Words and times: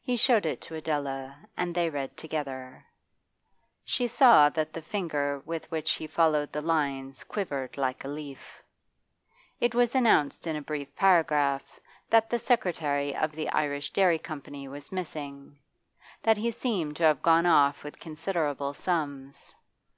He 0.00 0.16
showed 0.16 0.46
it 0.46 0.62
to 0.62 0.74
Adela, 0.74 1.38
and 1.54 1.74
they 1.74 1.90
read 1.90 2.16
together. 2.16 2.82
She 3.84 4.08
saw 4.08 4.48
that 4.48 4.72
the 4.72 4.80
finger 4.80 5.40
with 5.44 5.70
which 5.70 5.90
he 5.92 6.06
followed 6.06 6.50
the 6.50 6.62
lines 6.62 7.24
quivered 7.24 7.76
like 7.76 8.02
a 8.02 8.08
leaf. 8.08 8.62
It 9.60 9.74
was 9.74 9.94
announced 9.94 10.46
in 10.46 10.56
a 10.56 10.62
brief 10.62 10.96
paragraph 10.96 11.78
that 12.08 12.30
the 12.30 12.38
Secretary 12.38 13.14
of 13.14 13.32
the 13.32 13.50
Irish 13.50 13.92
Dairy 13.92 14.18
Company 14.18 14.66
was 14.66 14.92
missing: 14.92 15.58
that 16.22 16.38
he 16.38 16.50
seemed 16.50 16.96
to 16.96 17.02
have 17.02 17.20
gone 17.20 17.44
off 17.44 17.84
with 17.84 18.00
considerable 18.00 18.72
sums. 18.72 19.54